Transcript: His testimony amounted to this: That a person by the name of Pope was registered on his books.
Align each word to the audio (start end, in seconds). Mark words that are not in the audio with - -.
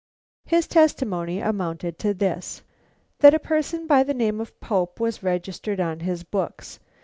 His 0.45 0.65
testimony 0.67 1.39
amounted 1.41 1.99
to 1.99 2.15
this: 2.15 2.63
That 3.19 3.35
a 3.35 3.37
person 3.39 3.85
by 3.85 4.01
the 4.01 4.15
name 4.15 4.41
of 4.41 4.59
Pope 4.59 4.99
was 4.99 5.21
registered 5.21 5.79
on 5.79 5.99
his 5.99 6.23
books. 6.23 6.79